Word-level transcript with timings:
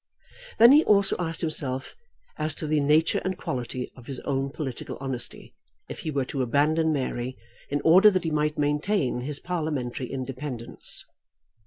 Then 0.57 0.71
he 0.71 0.83
also 0.83 1.15
asked 1.19 1.41
himself 1.41 1.95
as 2.35 2.55
to 2.55 2.65
the 2.65 2.79
nature 2.79 3.21
and 3.23 3.37
quality 3.37 3.91
of 3.95 4.07
his 4.07 4.19
own 4.21 4.49
political 4.49 4.97
honesty 4.99 5.53
if 5.89 5.99
he 5.99 6.09
were 6.09 6.25
to 6.25 6.41
abandon 6.41 6.91
Mary 6.91 7.37
in 7.69 7.81
order 7.85 8.09
that 8.09 8.23
he 8.23 8.31
might 8.31 8.57
maintain 8.57 9.19
his 9.21 9.37
parliamentary 9.39 10.07
independence. 10.11 11.05